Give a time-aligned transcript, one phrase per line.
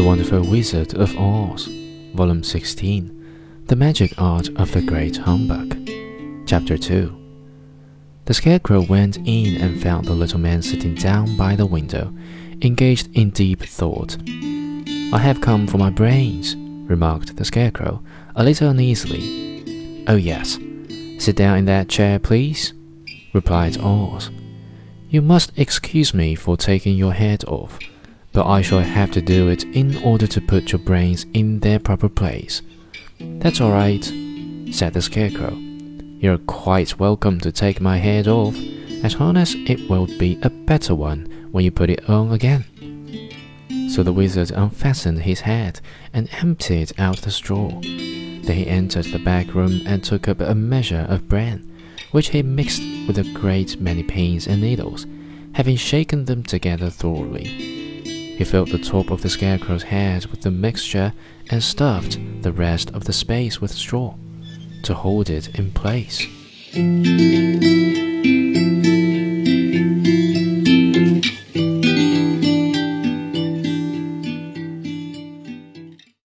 [0.00, 1.66] The Wonderful Wizard of Oz,
[2.14, 5.76] Volume 16 The Magic Art of the Great Humbug,
[6.46, 7.16] Chapter 2
[8.26, 12.14] The Scarecrow went in and found the little man sitting down by the window,
[12.62, 14.16] engaged in deep thought.
[14.28, 18.04] I have come for my brains, remarked the Scarecrow,
[18.36, 20.04] a little uneasily.
[20.06, 20.56] Oh, yes,
[21.20, 22.72] Sit down in that chair, please,
[23.32, 24.30] replied Oz.
[25.08, 27.78] You must excuse me for taking your head off
[28.32, 31.78] but I shall have to do it in order to put your brains in their
[31.78, 32.62] proper place.
[33.18, 34.04] That's all right,
[34.70, 35.56] said the Scarecrow.
[36.20, 38.56] You're quite welcome to take my head off,
[39.02, 42.64] as long as it will be a better one when you put it on again.
[43.90, 45.80] So the wizard unfastened his head
[46.12, 47.80] and emptied out the straw.
[48.52, 51.70] He entered the back room and took up a measure of bran,
[52.10, 55.06] which he mixed with a great many pins and needles,
[55.52, 57.44] having shaken them together thoroughly.
[57.44, 61.12] He filled the top of the scarecrow's head with the mixture
[61.50, 64.14] and stuffed the rest of the space with straw
[64.82, 66.26] to hold it in place.